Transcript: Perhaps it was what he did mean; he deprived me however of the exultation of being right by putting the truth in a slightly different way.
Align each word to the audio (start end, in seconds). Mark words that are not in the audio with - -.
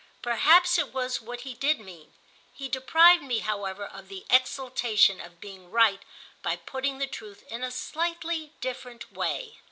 Perhaps 0.23 0.79
it 0.79 0.91
was 0.95 1.21
what 1.21 1.41
he 1.41 1.53
did 1.53 1.79
mean; 1.79 2.11
he 2.55 2.67
deprived 2.67 3.21
me 3.21 3.37
however 3.37 3.85
of 3.85 4.07
the 4.07 4.25
exultation 4.31 5.21
of 5.21 5.39
being 5.39 5.69
right 5.69 6.01
by 6.41 6.55
putting 6.55 6.97
the 6.97 7.05
truth 7.05 7.43
in 7.51 7.63
a 7.63 7.69
slightly 7.69 8.51
different 8.61 9.11
way. 9.11 9.59